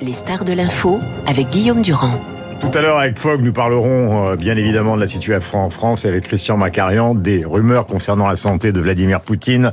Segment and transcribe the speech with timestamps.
[0.00, 2.18] Les stars de l'info avec Guillaume Durand.
[2.60, 6.06] Tout à l'heure avec Fogg, nous parlerons euh, bien évidemment de la situation en France
[6.06, 9.72] et avec Christian Macarian des rumeurs concernant la santé de Vladimir Poutine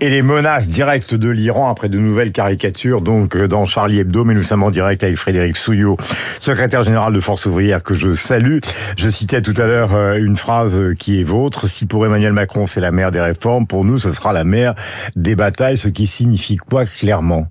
[0.00, 4.24] et les menaces directes de l'Iran après de nouvelles caricatures donc euh, dans Charlie Hebdo.
[4.24, 5.98] Mais nous sommes en direct avec Frédéric Souillot,
[6.38, 8.60] secrétaire général de Force ouvrière que je salue.
[8.96, 11.68] Je citais tout à l'heure euh, une phrase qui est vôtre.
[11.68, 14.74] Si pour Emmanuel Macron c'est la mère des réformes, pour nous ce sera la mère
[15.16, 17.44] des batailles, ce qui signifie quoi clairement?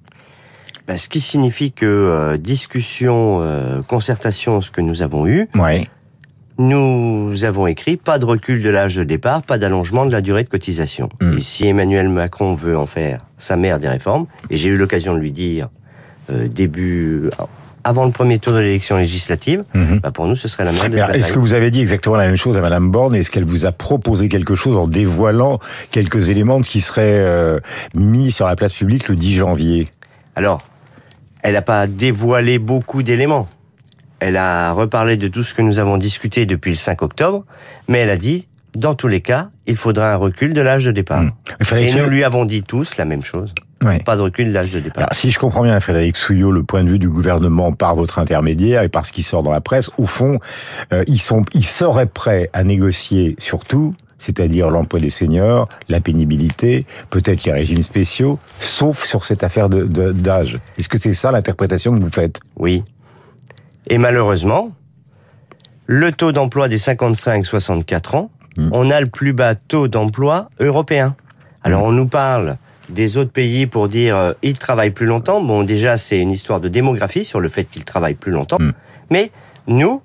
[0.89, 5.85] Bah, ce qui signifie que euh, discussion, euh, concertation, ce que nous avons eu, ouais.
[6.57, 10.43] nous avons écrit pas de recul de l'âge de départ, pas d'allongement de la durée
[10.43, 11.09] de cotisation.
[11.21, 11.37] Mm.
[11.37, 15.13] Et si Emmanuel Macron veut en faire sa mère des réformes, et j'ai eu l'occasion
[15.13, 15.69] de lui dire
[16.31, 17.29] euh, début
[17.83, 19.99] avant le premier tour de l'élection législative, Mhm.
[19.99, 22.15] bah, pour nous ce serait la mère des Alors, Est-ce que vous avez dit exactement
[22.15, 25.59] la même chose à Madame Borne Est-ce qu'elle vous a proposé quelque chose en dévoilant
[25.91, 27.59] quelques éléments de ce qui serait euh,
[27.93, 29.87] mis sur la place publique le 10 janvier?
[30.35, 30.61] Alors,
[31.43, 33.47] elle n'a pas dévoilé beaucoup d'éléments.
[34.19, 37.45] Elle a reparlé de tout ce que nous avons discuté depuis le 5 octobre,
[37.87, 40.91] mais elle a dit, dans tous les cas, il faudra un recul de l'âge de
[40.91, 41.21] départ.
[41.23, 41.31] Hmm.
[41.77, 43.53] Et que- nous lui avons dit tous la même chose.
[43.83, 43.99] Ouais.
[43.99, 45.03] Pas de recul de l'âge de départ.
[45.03, 48.19] Alors, si je comprends bien, Frédéric Souillot, le point de vue du gouvernement par votre
[48.19, 50.39] intermédiaire et par ce qui sort dans la presse, au fond,
[50.91, 55.99] euh, ils sont, ils seraient prêts à négocier sur tout, c'est-à-dire l'emploi des seniors, la
[56.01, 60.59] pénibilité, peut-être les régimes spéciaux, sauf sur cette affaire de- d'âge.
[60.77, 62.39] Est-ce que c'est ça l'interprétation que vous faites?
[62.57, 62.83] Oui.
[63.89, 64.71] Et malheureusement,
[65.87, 68.69] le taux d'emploi des 55-64 ans, Hmm.
[68.73, 71.15] on a le plus bas taux d'emploi européen.
[71.63, 72.57] Alors on nous parle
[72.89, 75.39] des autres pays pour dire euh, ils travaillent plus longtemps.
[75.41, 78.57] Bon, déjà c'est une histoire de démographie sur le fait qu'ils travaillent plus longtemps.
[78.59, 78.71] Hmm.
[79.11, 79.31] Mais
[79.67, 80.01] nous,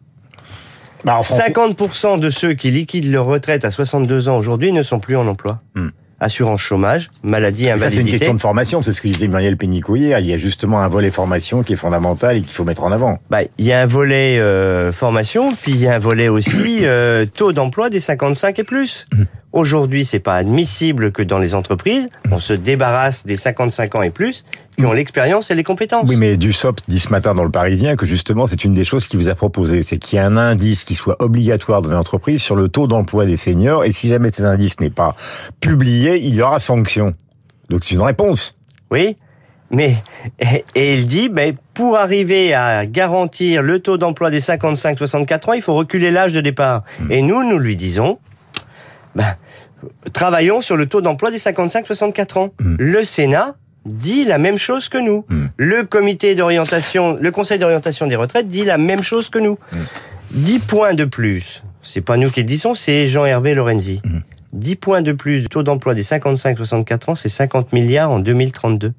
[1.05, 4.83] bah, en France, 50% de ceux qui liquident leur retraite à 62 ans aujourd'hui ne
[4.83, 5.61] sont plus en emploi.
[5.75, 5.89] Hmm.
[6.21, 8.19] Assurance chômage, maladie, Mais Ça, c'est une invalidité.
[8.19, 10.21] question de formation, c'est ce que disait Muriel Pénicaud hier.
[10.21, 12.93] Il y a justement un volet formation qui est fondamental et qu'il faut mettre en
[12.93, 13.19] avant.
[13.31, 16.79] Bah, il y a un volet euh, formation, puis il y a un volet aussi
[16.83, 19.07] euh, taux d'emploi des 55 et plus.
[19.55, 24.11] Aujourd'hui, c'est pas admissible que dans les entreprises, on se débarrasse des 55 ans et
[24.11, 24.45] plus
[24.77, 26.09] qui ont l'expérience et les compétences.
[26.09, 29.07] Oui, mais Dussopt dit ce matin dans le Parisien que justement, c'est une des choses
[29.07, 31.97] qu'il vous a proposé, c'est qu'il y a un indice qui soit obligatoire dans les
[31.97, 35.13] entreprises sur le taux d'emploi des seniors, et si jamais cet indice n'est pas
[35.61, 37.13] publié, il y aura sanction.
[37.71, 38.57] Donc c'est une réponse.
[38.91, 39.17] Oui,
[39.71, 40.03] mais
[40.41, 45.53] et, et il dit, mais pour arriver à garantir le taux d'emploi des 55-64 ans,
[45.53, 46.83] il faut reculer l'âge de départ.
[47.09, 48.19] Et nous, nous lui disons,
[49.15, 49.37] ben,
[50.13, 52.55] travaillons sur le taux d'emploi des 55-64 ans.
[52.59, 55.25] Le Sénat dit la même chose que nous.
[55.29, 55.47] Mm.
[55.57, 59.59] Le comité d'orientation, le conseil d'orientation des retraites dit la même chose que nous.
[60.31, 61.63] 10 points de plus.
[61.83, 64.01] C'est pas nous qui le disons, c'est Jean-Hervé Lorenzi.
[64.55, 68.93] 10 points de plus du taux d'emploi des 55-64 ans, c'est 50 milliards en 2032.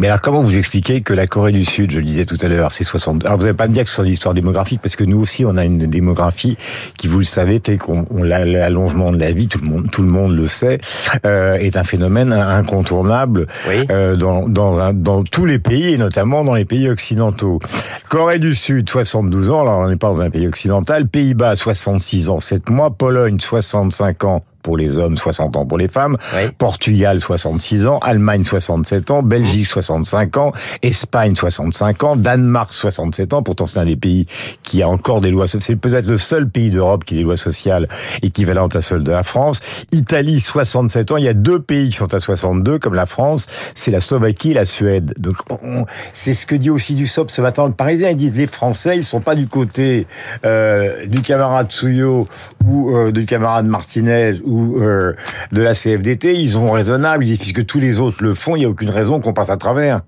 [0.00, 2.48] Mais alors, comment vous expliquez que la Corée du Sud, je le disais tout à
[2.48, 3.24] l'heure, c'est 60...
[3.24, 5.20] Alors, vous n'allez pas me dire que ce sont des histoires démographiques, parce que nous
[5.20, 6.56] aussi, on a une démographie
[6.98, 9.88] qui, vous le savez, fait qu'on on- la- l'allongement de la vie, tout le monde,
[9.92, 10.78] tout le monde le sait,
[11.24, 13.86] euh, est un phénomène incontournable Oui.
[13.90, 17.60] euh, dans, dans, un- dans tous les pays, et notamment dans les pays occidentaux.
[18.08, 22.30] Corée du Sud, 72 ans, alors on n'est pas dans un pays occidental, Pays-Bas, 66
[22.30, 26.48] ans, 7 mois, Pologne, 65 ans pour les hommes, 60 ans pour les femmes, Oui.
[26.58, 30.52] Portugal 66 ans, Allemagne 67 ans, Belgique 65 ans,
[30.82, 33.42] Espagne 65 ans, Danemark 67 ans.
[33.42, 34.26] Pourtant, c'est un des pays
[34.62, 35.46] qui a encore des lois.
[35.46, 37.88] C'est peut-être le seul pays d'Europe qui a des lois sociales
[38.22, 39.60] équivalentes à celles de la France.
[39.92, 41.16] Italie 67 ans.
[41.18, 43.46] Il y a deux pays qui sont à 62, comme la France.
[43.74, 45.12] C'est la Slovaquie et la Suède.
[45.18, 47.66] Donc, on- c'est ce que dit aussi du SOP ce matin.
[47.66, 50.06] Le Parisien, ils disent les Français, ils sont pas du côté
[50.46, 52.26] euh, du camarade Souillot
[52.66, 55.14] ou euh, du camarade Martinez ou euh,
[55.52, 57.24] de la CFDT, ils sont raisonnables.
[57.24, 59.50] Ils disent puisque tous les autres le font, il n'y a aucune raison qu'on passe
[59.50, 60.00] à travers.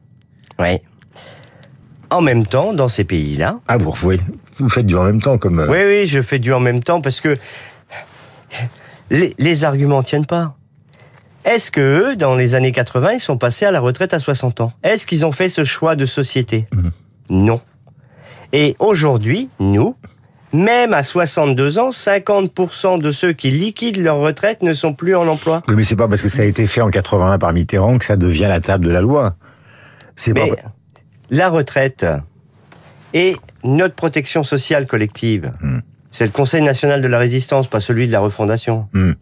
[0.59, 0.81] Oui.
[2.11, 4.21] En même temps, dans ces pays-là, Ah, vous revoyez,
[4.59, 5.59] vous faites du en même temps comme.
[5.61, 7.35] euh, oui, oui, je fais du en même temps parce que
[9.11, 10.57] les, les arguments tiennent pas.
[11.45, 11.81] Est-ce que
[12.13, 14.73] eux, dans les années 80, ils sont passés à la retraite à 60 ans?
[14.83, 16.67] Est-ce qu'ils ont fait ce choix de société?
[17.31, 17.61] Non.
[18.53, 19.95] Et aujourd'hui, nous,
[20.57, 25.27] même à 62 ans, 50% de ceux qui liquident leur retraite ne sont plus en
[25.29, 25.63] emploi.
[25.69, 28.05] Oui, mais c'est pas parce que ça a été fait en 81 par Mitterrand que
[28.05, 29.37] ça devient la table de la loi.
[30.15, 30.47] C'est pas.
[31.31, 32.07] La retraite
[33.13, 35.81] et notre protection sociale collective, Hmm.
[36.11, 39.13] c'est le Conseil national de la résistance, pas celui de la refondation, Hmm.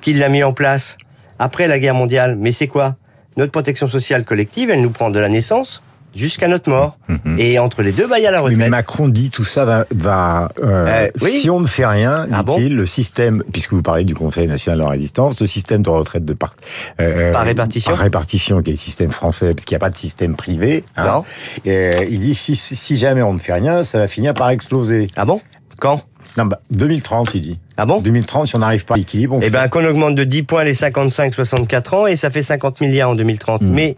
[0.00, 0.96] qui l'a mis en place
[1.38, 2.36] après la guerre mondiale.
[2.38, 2.96] Mais c'est quoi?
[3.36, 5.82] Notre protection sociale collective, elle nous prend de la naissance
[6.16, 6.98] jusqu'à notre mort.
[7.38, 8.58] Et entre les deux, bah, il y a la retraite.
[8.58, 11.38] mais Macron dit tout ça va, va euh, Euh, oui.
[11.40, 14.46] si on ne fait rien, Ah bon dit-il, le système, puisque vous parlez du Conseil
[14.46, 16.54] national de la résistance, le système de retraite de par,
[17.00, 17.90] euh, Par répartition.
[17.92, 20.84] par répartition, qui est le système français, parce qu'il n'y a pas de système privé.
[20.96, 21.04] hein.
[21.06, 21.24] Non.
[21.66, 25.08] Euh, il dit si, si jamais on ne fait rien, ça va finir par exploser.
[25.16, 25.40] Ah bon?
[25.78, 26.02] Quand?
[26.36, 27.58] Non, bah, 2030, il dit.
[27.76, 28.00] Ah bon?
[28.00, 30.64] 2030, si on n'arrive pas à l'équilibre, on Eh ben, qu'on augmente de 10 points
[30.64, 33.62] les 55-64 ans et ça fait 50 milliards en 2030.
[33.62, 33.68] Mm.
[33.70, 33.96] Mais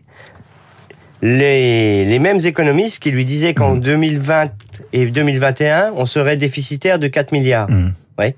[1.23, 3.81] les, les mêmes économistes qui lui disaient qu'en Mm.
[3.81, 4.51] 2020
[4.93, 7.71] et 2021, on serait déficitaire de 4 milliards.
[7.71, 7.93] Mm.
[8.19, 8.37] Ouais.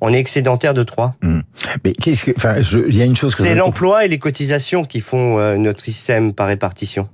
[0.00, 1.16] On est excédentaire de 3.
[1.84, 2.54] Mais qu'est-ce que, enfin,
[2.88, 5.84] il y a une chose que C'est l'emploi et les cotisations qui font euh, notre
[5.84, 7.08] système par répartition.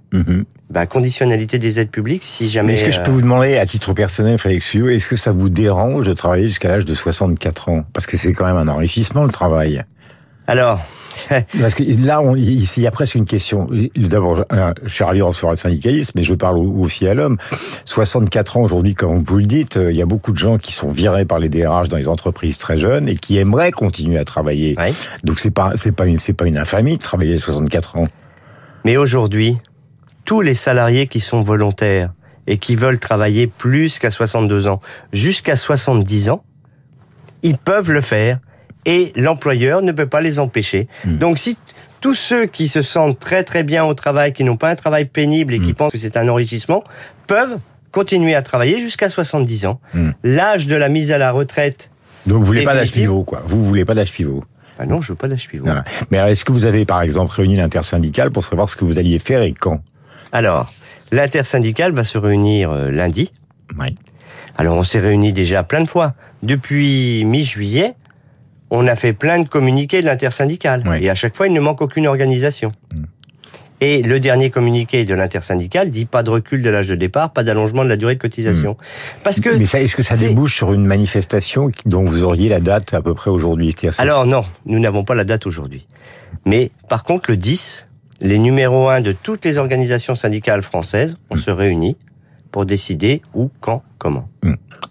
[0.71, 2.73] Ben, conditionnalité des aides publiques, si jamais...
[2.73, 5.17] Mais est-ce que je euh, peux vous demander, à titre personnel, Félix Fuyot, est-ce que
[5.17, 7.85] ça vous dérange de travailler jusqu'à l'âge de 64 ans?
[7.95, 9.83] Parce que c'est quand même un enrichissement, le travail.
[10.47, 10.81] Alors,
[11.61, 13.69] Parce que là, on, ici, il y a presque une question.
[13.97, 14.45] D'abord,
[14.83, 17.39] je, suis ravi de recevoir le syndicalisme, mais je parle aussi à l'homme.
[17.85, 20.73] 64 ans aujourd'hui, comme vous le dites, euh, il y a beaucoup de gens qui
[20.73, 24.25] sont virés par les DRH dans les entreprises très jeunes et qui aimeraient continuer à
[24.25, 24.75] travailler.
[24.79, 24.93] ouais.
[25.25, 28.09] Donc c'est pas, c'est pas une, c'est pas une infamie de travailler à 64 ans.
[28.85, 29.57] Mais aujourd'hui,
[30.25, 32.13] tous les salariés qui sont volontaires
[32.47, 34.81] et qui veulent travailler plus qu'à 62 ans,
[35.13, 36.45] jusqu'à 70 ans,
[37.43, 38.39] ils peuvent le faire
[38.87, 40.89] et l'employeur ne peut pas les empêcher.
[41.05, 41.17] Hmm.
[41.17, 41.57] Donc si
[42.01, 45.07] tous ceux qui se sentent très très bien au travail, qui n'ont pas un travail
[45.07, 45.75] pénible et qui Hmm.
[45.75, 46.85] pensent que c'est un enrichissement,
[47.27, 47.59] peuvent
[47.93, 49.81] continuer à travailler jusqu'à 70 ans.
[49.95, 50.11] Hmm.
[50.23, 51.91] L'âge de la mise à la retraite,
[52.27, 53.43] Donc vous voulez pas d'âge pivot, quoi.
[53.47, 54.43] Vous voulez pas d'âge pivot.
[54.79, 55.65] ah non, je veux pas d'âge pivot.
[55.67, 55.85] Voilà.
[56.11, 59.19] Mais est-ce que vous avez, par exemple, réuni l'intersyndicale pour savoir ce que vous alliez
[59.19, 59.81] faire et quand?
[60.33, 60.69] Alors,
[61.13, 63.31] l'intersyndicale va se réunir euh, lundi.
[63.79, 63.95] Oui.
[64.57, 66.15] Alors on s'est réunis déjà plein de fois.
[66.43, 67.95] Depuis mi-juillet,
[68.75, 70.83] on a fait plein de communiqués de l'intersyndicale.
[70.87, 70.99] Oui.
[71.03, 72.71] Et à chaque fois, il ne manque aucune organisation.
[72.95, 73.03] Mm.
[73.81, 77.45] Et le dernier communiqué de l'intersyndicale dit pas de recul de l'âge de départ, pas
[77.45, 78.77] d'allongement de la durée de cotisation.
[79.23, 79.51] Parce que...
[79.51, 79.59] Mm.
[79.59, 83.03] Mais ça, est-ce que ça débouche sur une manifestation dont vous auriez la date à
[83.03, 85.87] peu près aujourd'hui Alors non, nous n'avons pas la date aujourd'hui.
[86.47, 87.87] Mais par contre, le 10,
[88.21, 91.35] les numéros 1 de toutes les organisations syndicales françaises, Mm.
[91.35, 91.97] on se réunit
[92.55, 94.29] pour décider où, quand, comment.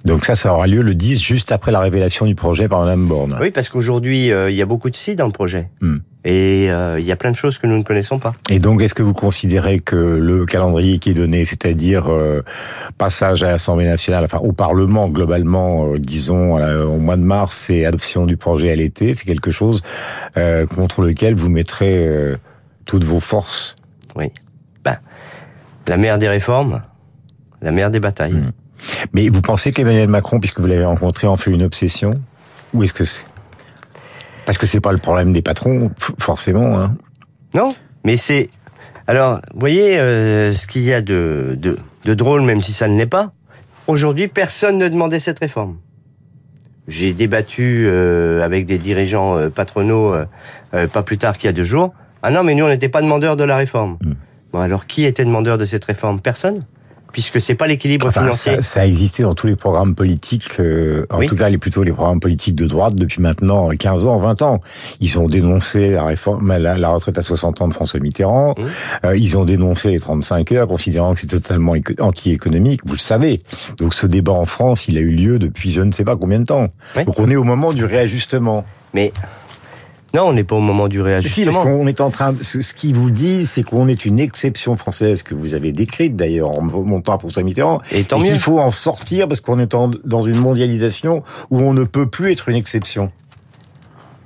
[0.03, 3.05] Donc ça, ça aura lieu le 10, juste après la révélation du projet par Mme
[3.05, 3.37] Borne.
[3.39, 5.69] Oui, parce qu'aujourd'hui, euh, il y a beaucoup de si dans le projet.
[5.81, 5.99] Hmm.
[6.25, 8.33] Et euh, il y a plein de choses que nous ne connaissons pas.
[8.49, 12.43] Et donc, est-ce que vous considérez que le calendrier qui est donné, c'est-à-dire euh,
[12.97, 18.25] passage à l'Assemblée nationale, enfin au Parlement globalement, disons au mois de mars, et adoption
[18.25, 19.79] du projet à l'été, c'est quelque chose
[20.75, 22.35] contre lequel vous mettrez
[22.83, 23.77] toutes vos forces?
[24.17, 24.33] Oui.
[24.83, 24.97] Ben,
[25.87, 26.81] la mère des réformes,
[27.63, 28.33] la mère des batailles.
[28.33, 28.51] Hmm.
[29.13, 32.11] Mais vous pensez qu'Emmanuel Macron, puisque vous l'avez rencontré, en fait une obsession?
[32.73, 33.25] Ou est-ce que c'est?
[34.45, 35.89] Parce que c'est pas le problème des patrons,
[36.19, 36.77] forcément.
[36.77, 36.93] Hein.
[37.55, 37.73] Non,
[38.03, 38.49] mais c'est...
[39.07, 42.87] Alors, vous voyez euh, ce qu'il y a de, de, de drôle, même si ça
[42.87, 43.31] ne l'est pas.
[43.87, 45.77] Aujourd'hui, personne ne demandait cette réforme.
[46.87, 51.53] J'ai débattu euh, avec des dirigeants euh, patronaux euh, pas plus tard qu'il y a
[51.53, 51.93] deux jours.
[52.21, 53.97] Ah non, mais nous, on n'était pas demandeurs de la réforme.
[54.01, 54.11] Mm.
[54.51, 56.19] Bon, alors, qui était demandeur de cette réforme?
[56.19, 56.65] Personne
[57.13, 58.55] Puisque c'est pas l'équilibre Enfin, financier.
[58.57, 61.27] ça, ça a existé dans tous les programmes politiques, euh, en Oui.
[61.27, 64.59] tout cas les plutôt les programmes politiques de droite depuis maintenant 15 ans, 20 ans.
[64.99, 68.55] Ils ont dénoncé la réforme, la, la retraite à 60 ans de François Mitterrand.
[68.57, 68.63] Mmh.
[69.05, 72.81] Euh, ils ont dénoncé les 35 heures, considérant que c'est totalement éco- anti-économique.
[72.85, 73.39] Vous le savez.
[73.77, 76.39] Donc ce débat en France, il a eu lieu depuis je ne sais pas combien
[76.39, 76.65] de temps.
[76.97, 77.05] Oui.
[77.05, 78.65] Donc on est au moment du réajustement.
[78.95, 79.13] Mais
[80.13, 81.07] non, on n'est pas au moment du Si, parce
[81.57, 81.63] réajustement.
[81.63, 85.33] qu'on est en train, ce qu'ils vous disent, c'est qu'on est une exception française que
[85.33, 87.81] vous avez décrite d'ailleurs en montant à François Mitterrand.
[87.91, 88.29] Et tant et mieux.
[88.29, 92.05] qu'il faut en sortir parce qu'on est en- dans une mondialisation où on ne peut
[92.07, 93.11] plus être une exception.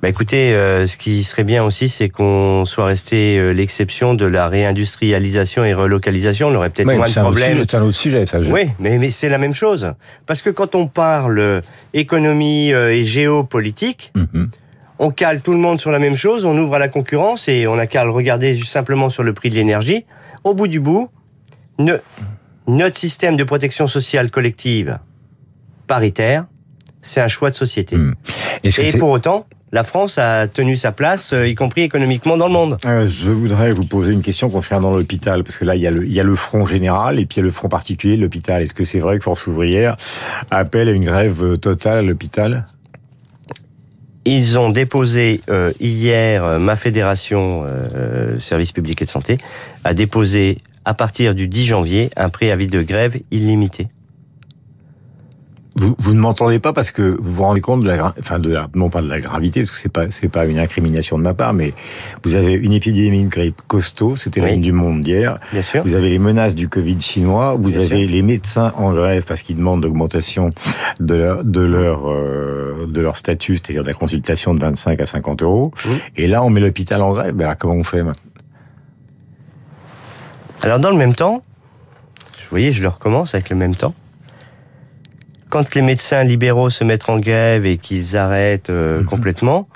[0.01, 4.25] Bah écoutez, euh, ce qui serait bien aussi, c'est qu'on soit resté euh, l'exception de
[4.27, 6.49] la réindustrialisation et relocalisation.
[6.49, 7.53] On aurait peut-être moins de c'est un, autre problèmes.
[7.55, 8.25] sujet, c'est un autre sujet.
[8.27, 9.93] Ça, je- Oui, mais, mais c'est la même chose.
[10.27, 11.61] Parce que quand on parle euh,
[11.95, 14.49] économie et géopolitique, Mhm.
[14.99, 17.67] On cale tout le monde sur la même chose, on ouvre à la concurrence et
[17.67, 20.05] on n'a qu'à le regarder simplement sur le prix de l'énergie.
[20.43, 21.09] Au bout du bout,
[21.79, 21.97] ne-
[22.67, 24.99] notre système de protection sociale collective
[25.87, 26.45] paritaire,
[27.01, 27.95] c'est un choix de société.
[28.63, 32.47] Que Et pour autant, la France a tenu sa place, euh, y compris économiquement dans
[32.47, 32.77] le monde.
[32.85, 35.91] Euh, je voudrais vous poser une question concernant l'hôpital, parce que là, il y, a
[35.91, 38.15] le, il y a le front général et puis il y a le front particulier
[38.17, 38.61] de l'hôpital.
[38.61, 39.95] Est-ce que c'est vrai que Force ouvrière
[40.51, 42.65] appelle à une grève totale à l'hôpital?
[44.29, 49.37] Ils ont déposé euh, hier, euh, ma fédération euh, Service public et de santé
[49.85, 53.87] a déposé à partir du 10 janvier un préavis de grève illimité.
[55.79, 58.49] Vous, vous ne m'entendez pas parce que vous vous rendez compte de la, enfin de
[58.51, 61.23] la, non pas de la gravité, parce que c'est pas, c'est pas une incrimination de
[61.23, 61.73] ma part, mais
[62.23, 64.53] vous avez une épidémie de grippe costaud, c'était la Oui.
[64.53, 65.37] ligne du monde d'hier.
[65.53, 65.83] Bien sûr.
[65.83, 68.09] Vous avez les menaces du Covid chinois, vous Bien avez sûr.
[68.09, 70.49] les médecins en grève parce qu'ils demandent d'augmentation
[70.99, 75.05] de leur, de leur, euh, de leur statut, c'est-à-dire de la consultation de 25 à
[75.05, 75.71] 50 euros.
[75.85, 75.97] Oui.
[76.15, 77.35] Et là, on met l'hôpital en grève.
[77.35, 78.23] Ben alors, comment on fait maintenant?
[80.63, 81.43] Alors dans le même temps,
[82.39, 83.93] vous voyez, je le recommence avec le même temps.
[85.49, 89.67] Quand les médecins libéraux se mettent en grève et qu'ils arrêtent euh, complètement,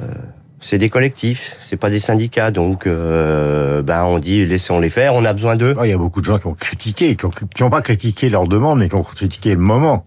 [0.00, 0.12] euh,
[0.60, 5.24] c'est des collectifs, c'est pas des syndicats, donc euh, ben on dit laissons-les faire, on
[5.24, 5.74] a besoin d'eux.
[5.78, 8.46] Oh, Il y a beaucoup de gens qui ont critiqué, qui n'ont pas critiqué leur
[8.46, 10.06] demande, mais qui ont critiqué le moment.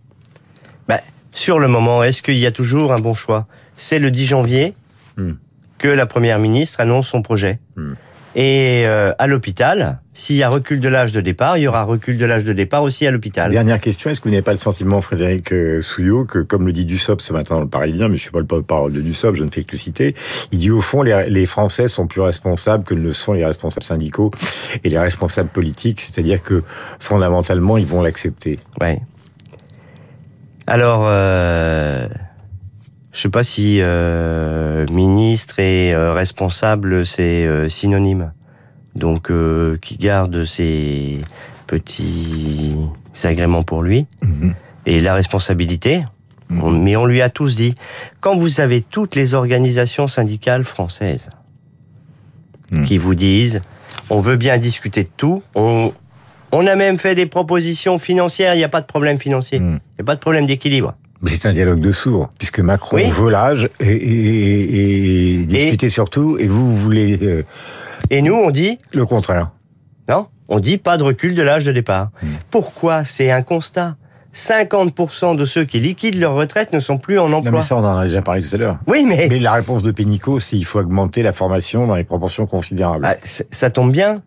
[0.88, 1.00] Ben,
[1.32, 3.48] sur le moment, est-ce qu'il y a toujours un bon choix?
[3.75, 4.74] C'est le 10 janvier
[5.17, 5.36] Hmm.
[5.77, 7.60] que la première ministre annonce son projet.
[7.77, 7.94] Hmm.
[8.36, 11.84] Et euh, à l'hôpital, s'il y a recul de l'âge de départ, il y aura
[11.84, 13.50] recul de l'âge de départ aussi à l'hôpital.
[13.50, 16.74] Dernière question, est-ce que vous n'avez pas le sentiment, Frédéric euh, Souillot, que comme le
[16.74, 19.38] dit Dussopt ce matin dans le Parisien, mais je suis pas le porte-parole de Dussopt,
[19.38, 20.15] je ne fais que le citer,
[20.51, 23.46] il dit au fond les, les Français sont plus responsables que ne le sont les
[23.46, 24.32] responsables syndicaux
[24.84, 26.63] et les responsables politiques, c'est-à-dire que
[27.00, 28.58] fondamentalement ils vont l'accepter.
[28.82, 29.00] Ouais.
[30.68, 32.08] Alors, euh,
[33.15, 38.31] je sais pas si euh, ministre et euh, responsable c'est euh, synonyme.
[38.95, 39.29] Donc,
[39.81, 41.19] qui garde ses
[41.67, 42.75] petits
[43.24, 44.05] agréments pour lui
[44.86, 46.01] et la responsabilité.
[46.50, 47.74] On- mais on lui a tous dit,
[48.22, 51.29] quand vous avez toutes les organisations syndicales françaises
[52.72, 52.86] Mhm.
[52.86, 53.60] qui vous disent,
[54.10, 55.91] on veut bien discuter de tout, on,
[56.53, 59.63] on a même fait des propositions financières, il n'y a pas de problème financier, il
[59.63, 59.72] Mhm.
[59.74, 60.93] n'y a pas de problème d'équilibre.
[61.25, 63.10] Mais c'est un dialogue de sourds, puisque Macron Oui.
[63.10, 67.44] veut l'âge et, et- et- et discuter surtout, et vous, vous voulez euh,
[68.12, 69.50] Et nous, on dit, le contraire.
[70.08, 72.12] non, on dit pas de recul de l'âge de départ.
[72.22, 72.29] Mhm.
[72.51, 73.03] Pourquoi?
[73.03, 73.96] C'est un constat.
[74.34, 77.51] 50% de ceux qui liquident leur retraite ne sont plus en Non, emploi.
[77.53, 78.77] mais ça, on en a déjà parlé tout à l'heure.
[78.86, 82.03] Oui, mais, Mais la réponse de Pénicaud, c'est il faut augmenter la formation dans les
[82.03, 83.05] proportions considérables.
[83.05, 84.22] Ah, ça tombe bien.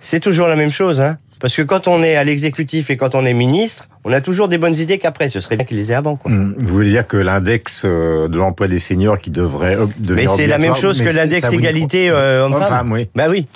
[0.00, 1.18] C'est toujours la même chose, hein.
[1.42, 4.46] Parce que quand on est à l'exécutif et quand on est ministre, on a toujours
[4.46, 5.28] des bonnes idées qu'après.
[5.28, 6.30] Ce serait bien qu'il les ait avant, quoi.
[6.30, 9.76] Hum, Vous voulez dire que l'index euh, de l'emploi des seniors qui devrait
[10.08, 12.92] Mais c'est la même chose que l'index égalité euh, homme-femme.
[12.92, 13.08] Oui.
[13.16, 13.46] Bah oui.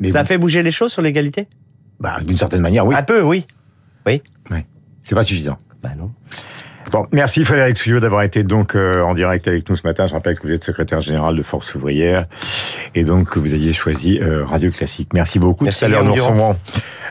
[0.00, 1.46] Mais ça vous- fait bouger les choses sur l'égalité?
[1.98, 2.94] Bah, D'une certaine manière, oui.
[2.94, 3.46] Un peu, oui.
[4.06, 4.22] Oui.
[5.02, 5.56] C'est pas suffisant.
[5.82, 6.10] Bah non.
[6.92, 10.06] Bon, merci Frédéric Souillot d'avoir été donc euh, en direct avec nous ce matin.
[10.06, 12.24] Je rappelle que vous êtes secrétaire général de Force ouvrière
[12.94, 15.10] et donc que vous aviez choisi euh, Radio Classique.
[15.12, 15.64] Merci beaucoup.
[15.64, 16.56] Merci, Tout à l'heure, nous recevons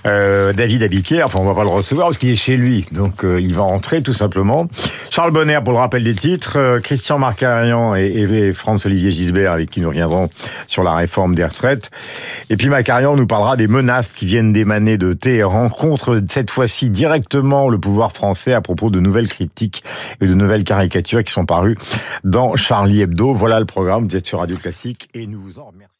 [0.06, 1.24] euh, David Abiquier.
[1.24, 3.64] Enfin, on va pas le recevoir parce qu'il est chez lui, donc euh, il va
[3.64, 4.68] rentrer tout simplement.
[5.10, 9.70] Charles Bonner pour le rappel des titres, euh, Christian Marcarian et, et Franz-Olivier Gisbert avec
[9.70, 10.30] qui nous reviendrons
[10.68, 11.90] sur la réforme des retraites.
[12.50, 16.90] Et puis Macarian nous parlera des menaces qui viennent d'émaner de Téhéran contre cette fois-ci
[16.90, 19.84] directement le pouvoir français à propos de nouvelles critiques
[20.22, 21.78] et de nouvelles caricatures qui sont parues
[22.24, 23.34] dans Charlie Hebdo.
[23.34, 24.08] Voilà le programme.
[24.08, 25.97] Vous êtes sur Radio Classique et nous vous en remercions.